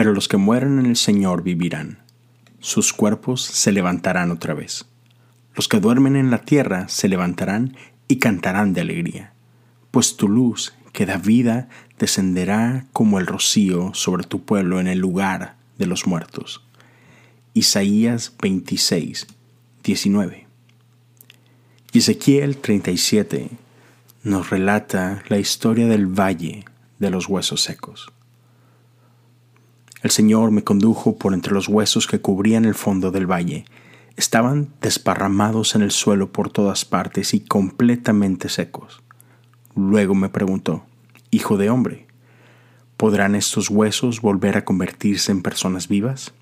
Pero 0.00 0.14
los 0.14 0.28
que 0.28 0.38
mueren 0.38 0.78
en 0.78 0.86
el 0.86 0.96
Señor 0.96 1.42
vivirán. 1.42 1.98
Sus 2.58 2.94
cuerpos 2.94 3.42
se 3.42 3.70
levantarán 3.70 4.30
otra 4.30 4.54
vez. 4.54 4.86
Los 5.54 5.68
que 5.68 5.78
duermen 5.78 6.16
en 6.16 6.30
la 6.30 6.38
tierra 6.38 6.88
se 6.88 7.06
levantarán 7.06 7.76
y 8.08 8.16
cantarán 8.16 8.72
de 8.72 8.80
alegría, 8.80 9.34
pues 9.90 10.16
tu 10.16 10.26
luz, 10.26 10.72
que 10.94 11.04
da 11.04 11.18
vida, 11.18 11.68
descenderá 11.98 12.86
como 12.94 13.18
el 13.18 13.26
rocío 13.26 13.90
sobre 13.92 14.24
tu 14.24 14.42
pueblo 14.42 14.80
en 14.80 14.86
el 14.86 15.00
lugar 15.00 15.56
de 15.76 15.84
los 15.84 16.06
muertos. 16.06 16.64
Isaías 17.52 18.32
26, 18.40 19.26
19. 19.84 20.46
Y 21.92 21.98
Ezequiel 21.98 22.56
37 22.56 23.50
nos 24.22 24.48
relata 24.48 25.22
la 25.28 25.36
historia 25.36 25.88
del 25.88 26.06
valle 26.06 26.64
de 26.98 27.10
los 27.10 27.28
huesos 27.28 27.60
secos. 27.60 28.10
El 30.02 30.10
Señor 30.10 30.50
me 30.50 30.64
condujo 30.64 31.16
por 31.16 31.34
entre 31.34 31.52
los 31.52 31.68
huesos 31.68 32.06
que 32.06 32.20
cubrían 32.20 32.64
el 32.64 32.74
fondo 32.74 33.10
del 33.10 33.30
valle. 33.30 33.66
Estaban 34.16 34.70
desparramados 34.80 35.74
en 35.74 35.82
el 35.82 35.90
suelo 35.90 36.32
por 36.32 36.50
todas 36.50 36.84
partes 36.84 37.34
y 37.34 37.40
completamente 37.40 38.48
secos. 38.48 39.02
Luego 39.74 40.14
me 40.14 40.30
preguntó, 40.30 40.84
Hijo 41.30 41.56
de 41.56 41.70
hombre, 41.70 42.06
¿podrán 42.96 43.34
estos 43.34 43.70
huesos 43.70 44.20
volver 44.20 44.56
a 44.56 44.64
convertirse 44.64 45.32
en 45.32 45.42
personas 45.42 45.86
vivas? 45.86 46.32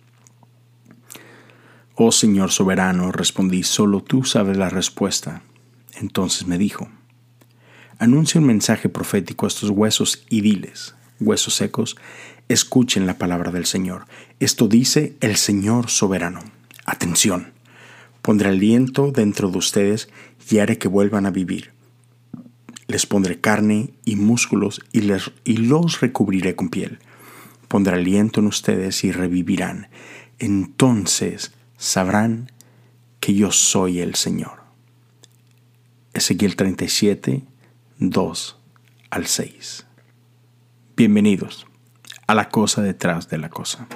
Oh 1.95 2.13
Señor 2.13 2.52
soberano, 2.52 3.11
respondí, 3.11 3.65
solo 3.65 4.02
tú 4.02 4.25
sabes 4.25 4.57
la 4.57 4.71
respuesta. 4.71 5.43
Entonces 6.01 6.47
me 6.47 6.57
dijo, 6.57 6.88
anuncia 7.99 8.41
un 8.41 8.47
mensaje 8.47 8.88
profético 8.88 9.47
a 9.47 9.49
estos 9.49 9.71
huesos 9.71 10.25
y 10.30 10.41
diles, 10.41 10.95
huesos 11.21 11.55
secos, 11.55 11.97
escuchen 12.49 13.07
la 13.07 13.19
palabra 13.19 13.51
del 13.51 13.67
Señor. 13.67 14.07
Esto 14.41 14.69
dice 14.69 15.17
el 15.21 15.37
Señor 15.37 15.91
soberano. 15.91 16.41
Atención, 16.87 17.52
pondré 18.23 18.49
aliento 18.49 19.10
dentro 19.10 19.51
de 19.51 19.59
ustedes 19.59 20.09
y 20.51 20.59
haré 20.59 20.79
que 20.79 20.88
vuelvan 20.88 21.27
a 21.27 21.30
vivir. 21.30 21.73
Les 22.87 23.05
pondré 23.05 23.41
carne 23.41 23.93
y 24.05 24.16
músculos 24.16 24.80
y, 24.93 25.02
los 25.02 26.01
recubriré 26.01 26.57
con 26.57 26.71
piel. 26.71 26.99
Pondré 27.69 27.97
aliento 27.97 28.41
en 28.41 28.47
ustedes 28.47 29.05
y 29.05 29.13
revivirán. 29.13 29.88
Entonces 30.38 31.53
sabrán 31.77 32.51
que 33.21 33.35
yo 33.35 33.53
soy 33.53 34.01
el 34.01 34.15
Señor. 34.15 34.63
Ezequiel 36.15 36.57
37, 36.57 37.45
2 37.99 38.57
al 39.10 39.27
6. 39.27 39.88
Bienvenidos 40.99 41.66
a 42.27 42.35
la 42.35 42.51
cosa 42.51 42.82
detrás 42.82 43.30
de 43.30 43.38
la 43.38 43.49
cosa. 43.49 43.87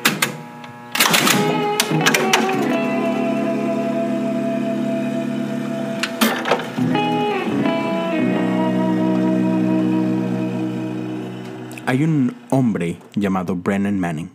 Hay 11.85 12.03
un 12.05 12.35
hombre 12.49 12.97
llamado 13.15 13.57
Brennan 13.57 14.01
Manning 14.01 14.31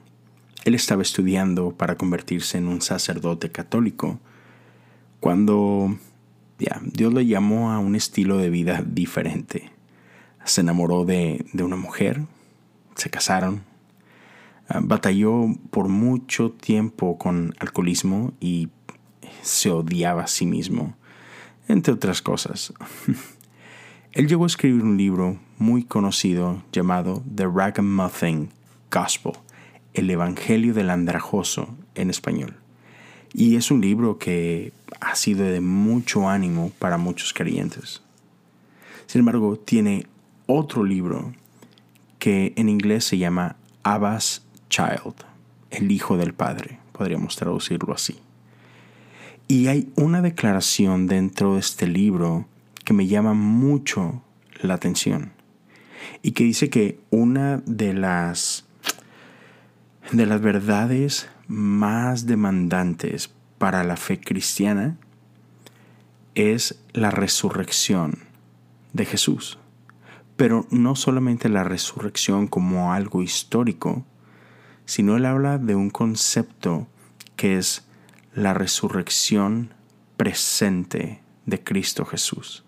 él 0.67 0.75
estaba 0.75 1.01
estudiando 1.01 1.71
para 1.71 1.95
convertirse 1.95 2.57
en 2.57 2.67
un 2.67 2.81
sacerdote 2.81 3.49
católico 3.53 4.19
cuando 5.21 5.97
ya, 6.59 6.81
Dios 6.83 7.13
le 7.13 7.25
llamó 7.25 7.71
a 7.71 7.79
un 7.79 7.95
estilo 7.95 8.37
de 8.37 8.49
vida 8.49 8.83
diferente. 8.85 9.71
Se 10.43 10.59
enamoró 10.59 11.05
de, 11.05 11.45
una 11.53 11.77
mujer, 11.77 12.25
se 12.97 13.09
casaron, 13.09 13.63
ah, 14.67 14.79
batalló 14.81 15.45
por 15.69 15.87
mucho 15.87 16.51
tiempo 16.51 17.17
con 17.17 17.55
alcoholismo 17.59 18.33
y 18.39 18.69
se 19.41 19.69
odiaba 19.69 20.23
a 20.23 20.27
sí 20.27 20.45
mismo, 20.45 20.95
entre 21.67 21.93
otras 21.93 22.21
cosas. 22.21 22.73
Él 24.11 24.27
llegó 24.27 24.45
a 24.45 24.47
escribir 24.47 24.83
un 24.83 24.97
libro 24.97 25.37
muy 25.57 25.83
conocido 25.83 26.63
llamado 26.71 27.23
The 27.33 27.45
Ragamuffin 27.45 28.49
Gospel, 28.91 29.33
el 29.93 30.09
Evangelio 30.09 30.73
del 30.73 30.89
Andrajoso 30.89 31.75
en 31.95 32.09
español. 32.09 32.55
Y 33.33 33.57
es 33.57 33.69
un 33.69 33.81
libro 33.81 34.17
que 34.17 34.73
ha 35.01 35.15
sido 35.15 35.45
de 35.45 35.61
mucho 35.61 36.29
ánimo 36.29 36.71
para 36.79 36.97
muchos 36.97 37.33
creyentes. 37.33 38.01
Sin 39.05 39.19
embargo, 39.19 39.57
tiene 39.57 40.07
otro 40.47 40.83
libro 40.83 41.33
que 42.27 42.51
en 42.57 42.67
inglés 42.67 43.05
se 43.05 43.17
llama 43.17 43.55
Abba's 43.83 44.45
Child, 44.67 45.13
el 45.69 45.89
Hijo 45.89 46.17
del 46.17 46.33
Padre, 46.33 46.77
podríamos 46.91 47.37
traducirlo 47.37 47.93
así. 47.93 48.19
Y 49.47 49.67
hay 49.67 49.93
una 49.95 50.21
declaración 50.21 51.07
dentro 51.07 51.53
de 51.53 51.61
este 51.61 51.87
libro 51.87 52.45
que 52.83 52.91
me 52.91 53.07
llama 53.07 53.33
mucho 53.33 54.21
la 54.61 54.73
atención 54.73 55.31
y 56.21 56.31
que 56.31 56.43
dice 56.43 56.69
que 56.69 56.99
una 57.11 57.63
de 57.65 57.93
las 57.93 58.65
de 60.11 60.25
las 60.25 60.41
verdades 60.41 61.29
más 61.47 62.25
demandantes 62.25 63.31
para 63.57 63.85
la 63.85 63.95
fe 63.95 64.19
cristiana 64.19 64.97
es 66.35 66.77
la 66.91 67.09
resurrección 67.09 68.19
de 68.91 69.05
Jesús. 69.05 69.59
Pero 70.37 70.65
no 70.69 70.95
solamente 70.95 71.49
la 71.49 71.63
resurrección 71.63 72.47
como 72.47 72.93
algo 72.93 73.21
histórico, 73.21 74.05
sino 74.85 75.17
él 75.17 75.25
habla 75.25 75.57
de 75.57 75.75
un 75.75 75.89
concepto 75.89 76.87
que 77.35 77.57
es 77.57 77.87
la 78.33 78.53
resurrección 78.53 79.73
presente 80.15 81.21
de 81.45 81.63
Cristo 81.63 82.05
Jesús. 82.05 82.63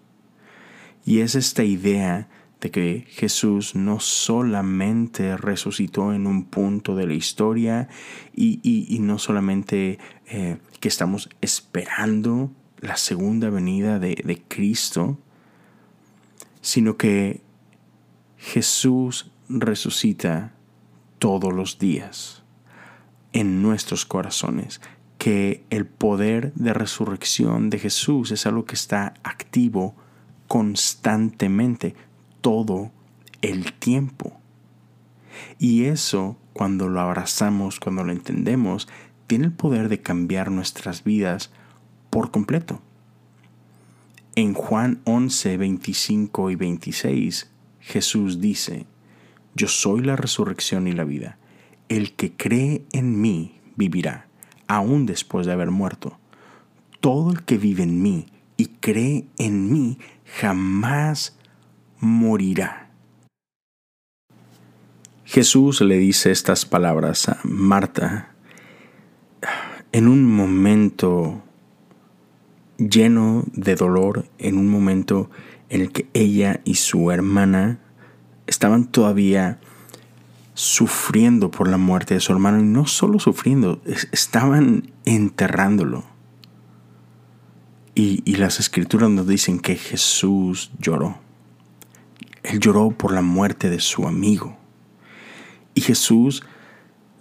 Y 1.06 1.19
es 1.19 1.35
esta 1.35 1.63
idea 1.63 2.28
de 2.62 2.72
que 2.72 3.06
Jesús 3.07 3.75
no 3.75 4.00
solamente 4.00 5.38
resucitó 5.38 6.13
en 6.13 6.28
un 6.28 6.46
punto 6.46 6.96
de 6.96 7.07
la 7.07 7.13
historia 7.13 7.88
y, 8.36 8.97
no 9.00 9.18
solamente 9.18 9.97
eh, 10.28 10.57
que 10.80 10.88
estamos 10.88 11.30
esperando 11.41 12.51
la 12.80 12.97
segunda 12.97 13.50
venida 13.50 14.00
de, 14.00 14.22
de 14.24 14.41
Cristo, 14.47 15.18
sino 16.62 16.97
que 16.97 17.41
Jesús 18.40 19.32
resucita 19.50 20.54
todos 21.20 21.54
los 21.54 21.78
días 21.78 22.42
en 23.34 23.62
nuestros 23.62 24.06
corazones, 24.06 24.80
que 25.18 25.66
el 25.70 25.86
poder 25.86 26.54
de 26.54 26.74
resurrección 26.74 27.70
de 27.70 27.80
Jesús 27.80 28.32
es 28.32 28.46
algo 28.46 28.64
que 28.64 28.76
está 28.76 29.14
activo 29.24 29.94
constantemente 30.48 31.96
todo 32.40 32.92
el 33.42 33.74
tiempo. 33.74 34.40
Y 35.60 35.86
eso, 35.86 36.38
cuando 36.54 36.88
lo 36.88 37.02
abrazamos, 37.02 37.82
cuando 37.82 38.06
lo 38.06 38.14
entendemos, 38.14 38.88
tiene 39.28 39.48
el 39.48 39.54
poder 39.54 39.90
de 39.90 40.02
cambiar 40.02 40.50
nuestras 40.50 41.04
vidas 41.04 41.52
por 42.10 42.32
completo. 42.32 42.82
En 44.36 44.54
Juan 44.54 45.02
11, 45.04 45.58
25 45.58 46.52
y 46.52 46.56
26, 46.56 47.52
Jesús 47.90 48.40
dice, 48.40 48.86
Yo 49.56 49.68
soy 49.68 50.02
la 50.02 50.16
resurrección 50.16 50.88
y 50.88 50.92
la 50.92 51.04
vida. 51.04 51.40
El 51.90 52.14
que 52.14 52.32
cree 52.32 52.84
en 52.92 53.20
mí 53.20 53.60
vivirá, 53.76 54.28
aún 54.68 55.08
después 55.08 55.48
de 55.48 55.54
haber 55.54 55.72
muerto. 55.72 56.20
Todo 57.00 57.32
el 57.32 57.44
que 57.44 57.58
vive 57.58 57.82
en 57.82 58.00
mí 58.02 58.28
y 58.58 58.68
cree 58.68 59.26
en 59.40 59.72
mí 59.72 59.98
jamás 60.40 61.36
morirá. 62.00 62.92
Jesús 65.26 65.82
le 65.82 65.98
dice 65.98 66.32
estas 66.32 66.66
palabras 66.66 67.28
a 67.28 67.40
Marta 67.44 68.36
en 69.92 70.08
un 70.08 70.25
momento 70.25 71.42
lleno 72.78 73.46
de 73.54 73.75
dolor, 73.75 74.28
en 74.38 74.60
un 74.60 74.68
momento 74.68 75.31
en 75.69 75.81
el 75.81 75.92
que 75.92 76.08
ella 76.13 76.62
y 76.63 76.75
su 76.75 77.12
hermana 77.12 77.80
estaban 78.50 78.86
todavía 78.86 79.60
sufriendo 80.56 81.51
por 81.51 81.69
la 81.69 81.78
muerte 81.78 82.16
de 82.16 82.19
su 82.19 82.31
hermano 82.34 82.60
y 82.60 82.63
no 82.63 82.88
solo 82.88 83.19
sufriendo, 83.19 83.80
estaban 84.12 84.92
enterrándolo. 85.06 86.04
Y, 87.96 88.24
y 88.25 88.36
las 88.36 88.60
escrituras 88.60 89.10
nos 89.10 89.28
dicen 89.28 89.60
que 89.60 89.75
Jesús 89.75 90.72
lloró. 90.80 91.18
Él 92.44 92.60
lloró 92.60 92.90
por 92.92 93.13
la 93.13 93.22
muerte 93.22 93.69
de 93.69 93.80
su 93.80 94.07
amigo. 94.07 94.57
Y 95.75 95.81
Jesús 95.81 96.44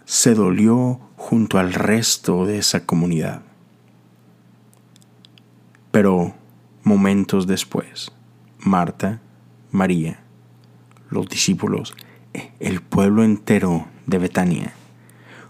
se 0.05 0.35
dolió 0.35 1.01
junto 1.17 1.59
al 1.59 1.75
resto 1.75 2.47
de 2.47 2.59
esa 2.59 2.87
comunidad. 2.87 3.43
Pero 5.91 6.35
momentos 6.85 7.47
después, 7.47 8.13
Marta, 8.59 9.21
María, 9.71 10.23
los 11.11 11.29
discípulos, 11.29 11.95
el 12.61 12.83
pueblo 12.83 13.25
entero 13.25 13.89
de 14.07 14.19
Betania, 14.19 14.73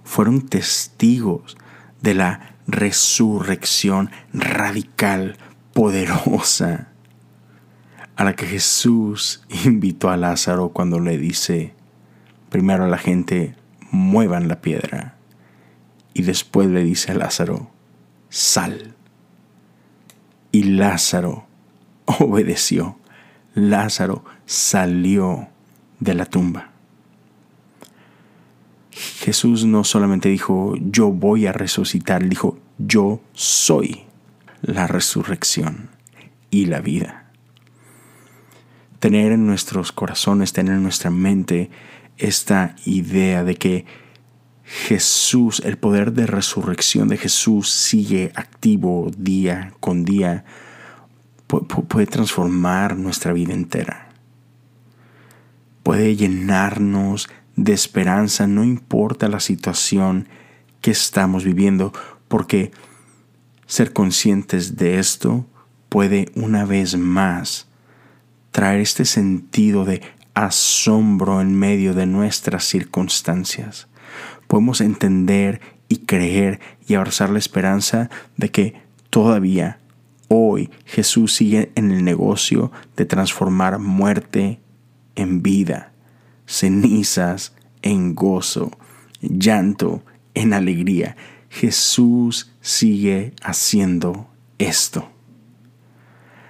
fueron 0.04 0.48
testigos 0.48 1.56
de 2.00 2.14
la 2.14 2.56
resurrección 2.66 4.10
radical, 4.32 5.36
poderosa, 5.72 6.88
a 8.16 8.24
la 8.24 8.34
que 8.34 8.46
Jesús 8.46 9.42
invitó 9.64 10.10
a 10.10 10.16
Lázaro 10.16 10.70
cuando 10.70 10.98
le 10.98 11.18
dice, 11.18 11.74
primero 12.50 12.84
a 12.84 12.88
la 12.88 12.98
gente, 12.98 13.54
muevan 13.90 14.48
la 14.48 14.60
piedra, 14.60 15.16
y 16.14 16.22
después 16.22 16.68
le 16.68 16.82
dice 16.82 17.12
a 17.12 17.14
Lázaro, 17.14 17.70
sal. 18.28 18.94
Y 20.50 20.64
Lázaro 20.64 21.46
obedeció. 22.06 22.98
Lázaro 23.58 24.24
salió 24.46 25.48
de 26.00 26.14
la 26.14 26.24
tumba. 26.24 26.70
Jesús 28.90 29.64
no 29.64 29.84
solamente 29.84 30.28
dijo, 30.28 30.74
yo 30.80 31.10
voy 31.10 31.46
a 31.46 31.52
resucitar, 31.52 32.28
dijo, 32.28 32.58
yo 32.78 33.20
soy 33.32 34.04
la 34.62 34.86
resurrección 34.86 35.90
y 36.50 36.66
la 36.66 36.80
vida. 36.80 37.30
Tener 38.98 39.32
en 39.32 39.46
nuestros 39.46 39.92
corazones, 39.92 40.52
tener 40.52 40.74
en 40.74 40.82
nuestra 40.82 41.10
mente 41.10 41.70
esta 42.16 42.74
idea 42.84 43.44
de 43.44 43.56
que 43.56 43.86
Jesús, 44.64 45.60
el 45.64 45.78
poder 45.78 46.12
de 46.12 46.26
resurrección 46.26 47.08
de 47.08 47.16
Jesús 47.16 47.70
sigue 47.70 48.32
activo 48.34 49.10
día 49.16 49.72
con 49.80 50.04
día, 50.04 50.44
puede 51.48 52.06
transformar 52.06 52.96
nuestra 52.96 53.32
vida 53.32 53.54
entera. 53.54 54.10
Puede 55.82 56.14
llenarnos 56.14 57.28
de 57.56 57.72
esperanza, 57.72 58.46
no 58.46 58.62
importa 58.62 59.28
la 59.28 59.40
situación 59.40 60.28
que 60.80 60.90
estamos 60.90 61.44
viviendo, 61.44 61.92
porque 62.28 62.70
ser 63.66 63.92
conscientes 63.92 64.76
de 64.76 64.98
esto 64.98 65.46
puede 65.88 66.30
una 66.34 66.64
vez 66.64 66.96
más 66.96 67.66
traer 68.50 68.80
este 68.80 69.04
sentido 69.04 69.84
de 69.84 70.02
asombro 70.34 71.40
en 71.40 71.54
medio 71.54 71.94
de 71.94 72.06
nuestras 72.06 72.64
circunstancias. 72.64 73.88
Podemos 74.46 74.80
entender 74.80 75.60
y 75.88 75.98
creer 75.98 76.60
y 76.86 76.94
abrazar 76.94 77.30
la 77.30 77.38
esperanza 77.38 78.10
de 78.36 78.50
que 78.50 78.82
todavía 79.10 79.78
hoy 80.28 80.70
Jesús 80.84 81.34
sigue 81.34 81.72
en 81.74 81.90
el 81.90 82.04
negocio 82.04 82.70
de 82.96 83.04
transformar 83.04 83.78
muerte 83.78 84.60
en 85.14 85.42
vida 85.42 85.92
cenizas 86.48 87.52
en 87.82 88.16
gozo, 88.16 88.72
llanto 89.20 90.02
en 90.34 90.54
alegría. 90.54 91.16
Jesús 91.50 92.50
sigue 92.60 93.34
haciendo 93.42 94.28
esto. 94.58 95.08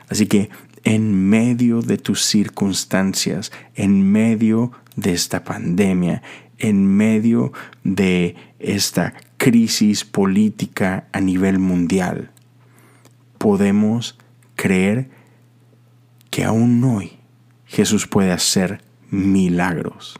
Así 0.08 0.26
que 0.26 0.48
en 0.84 1.28
medio 1.28 1.82
de 1.82 1.98
tus 1.98 2.25
circunstancias, 2.25 3.52
en 3.75 4.10
medio 4.10 4.72
de 4.96 5.12
esta 5.12 5.44
pandemia, 5.44 6.22
en 6.56 6.86
medio 6.86 7.52
de 7.84 8.36
esta 8.58 9.14
crisis 9.36 10.04
política 10.04 11.08
a 11.12 11.20
nivel 11.20 11.58
mundial, 11.58 12.30
podemos 13.38 14.19
creer 14.56 15.11
que 16.31 16.44
aún 16.44 16.82
hoy 16.85 17.19
Jesús 17.67 18.06
puede 18.06 18.32
hacer 18.32 18.82
milagros. 19.11 20.19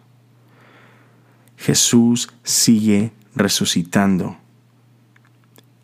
Jesús 1.57 2.31
sigue 2.43 3.13
resucitando. 3.35 4.37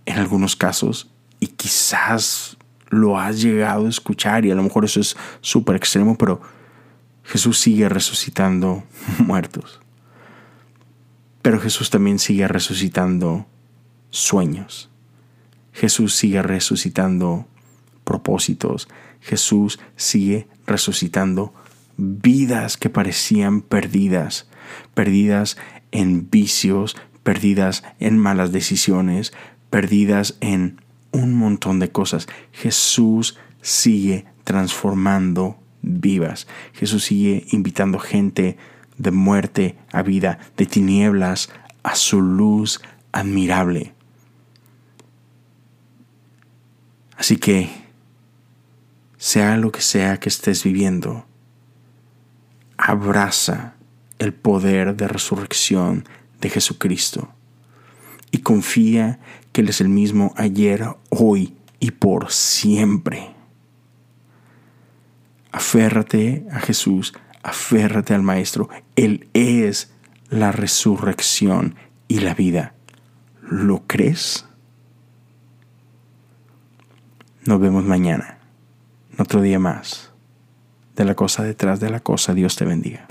En 0.06 0.18
algunos 0.18 0.54
casos, 0.54 1.10
y 1.40 1.48
quizás 1.48 2.56
lo 2.90 3.18
has 3.18 3.40
llegado 3.40 3.86
a 3.86 3.88
escuchar 3.88 4.44
y 4.44 4.50
a 4.50 4.54
lo 4.54 4.62
mejor 4.62 4.84
eso 4.84 5.00
es 5.00 5.16
súper 5.40 5.76
extremo, 5.76 6.16
pero 6.16 6.40
Jesús 7.24 7.58
sigue 7.58 7.88
resucitando 7.88 8.84
muertos. 9.18 9.80
Pero 11.42 11.60
Jesús 11.60 11.90
también 11.90 12.18
sigue 12.18 12.46
resucitando 12.48 13.46
sueños. 14.10 14.90
Jesús 15.74 16.14
sigue 16.14 16.40
resucitando 16.42 17.46
propósitos. 18.04 18.88
Jesús 19.20 19.80
sigue 19.96 20.46
resucitando 20.66 21.52
vidas 21.96 22.76
que 22.76 22.90
parecían 22.90 23.60
perdidas, 23.60 24.48
perdidas 24.94 25.56
en 25.90 26.30
vicios, 26.30 26.96
perdidas 27.22 27.82
en 27.98 28.18
malas 28.18 28.52
decisiones, 28.52 29.32
perdidas 29.70 30.36
en 30.40 30.80
un 31.10 31.34
montón 31.34 31.80
de 31.80 31.90
cosas. 31.90 32.28
Jesús 32.52 33.36
sigue 33.60 34.26
transformando 34.44 35.58
vivas. 35.82 36.46
Jesús 36.72 37.04
sigue 37.04 37.46
invitando 37.50 37.98
gente 37.98 38.56
de 38.96 39.10
muerte 39.10 39.76
a 39.92 40.02
vida, 40.02 40.38
de 40.56 40.66
tinieblas 40.66 41.50
a 41.82 41.96
su 41.96 42.20
luz 42.20 42.80
admirable. 43.12 43.93
Así 47.16 47.36
que, 47.36 47.70
sea 49.16 49.56
lo 49.56 49.72
que 49.72 49.80
sea 49.80 50.18
que 50.18 50.28
estés 50.28 50.64
viviendo, 50.64 51.26
abraza 52.76 53.74
el 54.18 54.34
poder 54.34 54.96
de 54.96 55.08
resurrección 55.08 56.04
de 56.40 56.50
Jesucristo 56.50 57.32
y 58.30 58.38
confía 58.38 59.20
que 59.52 59.60
Él 59.60 59.68
es 59.68 59.80
el 59.80 59.88
mismo 59.88 60.34
ayer, 60.36 60.86
hoy 61.08 61.54
y 61.80 61.92
por 61.92 62.32
siempre. 62.32 63.30
Aférrate 65.52 66.44
a 66.50 66.58
Jesús, 66.58 67.14
aférrate 67.42 68.12
al 68.12 68.22
Maestro. 68.22 68.68
Él 68.96 69.28
es 69.34 69.92
la 70.28 70.50
resurrección 70.50 71.76
y 72.08 72.20
la 72.20 72.34
vida. 72.34 72.74
¿Lo 73.40 73.84
crees? 73.86 74.46
Nos 77.46 77.60
vemos 77.60 77.84
mañana, 77.84 78.38
otro 79.18 79.42
día 79.42 79.58
más 79.58 80.12
de 80.96 81.04
la 81.04 81.14
cosa 81.14 81.42
detrás 81.42 81.78
de 81.78 81.90
la 81.90 82.00
cosa. 82.00 82.32
Dios 82.32 82.56
te 82.56 82.64
bendiga. 82.64 83.06